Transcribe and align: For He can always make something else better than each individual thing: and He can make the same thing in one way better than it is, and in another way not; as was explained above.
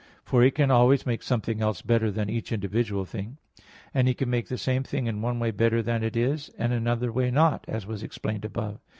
For 0.23 0.41
He 0.41 0.49
can 0.49 0.71
always 0.71 1.05
make 1.05 1.21
something 1.21 1.61
else 1.61 1.83
better 1.83 2.09
than 2.09 2.27
each 2.27 2.51
individual 2.51 3.05
thing: 3.05 3.37
and 3.93 4.07
He 4.07 4.15
can 4.15 4.31
make 4.31 4.47
the 4.47 4.57
same 4.57 4.81
thing 4.81 5.05
in 5.05 5.21
one 5.21 5.37
way 5.37 5.51
better 5.51 5.83
than 5.83 6.03
it 6.03 6.17
is, 6.17 6.49
and 6.57 6.73
in 6.73 6.79
another 6.79 7.11
way 7.11 7.29
not; 7.29 7.65
as 7.67 7.85
was 7.85 8.01
explained 8.01 8.43
above. 8.43 8.79